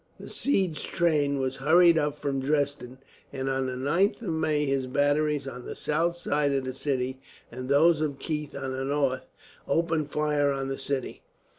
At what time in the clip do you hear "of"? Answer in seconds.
4.23-4.29, 6.53-6.63, 8.01-8.17